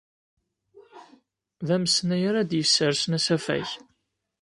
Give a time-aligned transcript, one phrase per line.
[1.67, 3.69] D amesnay ara d-yessersen asafag.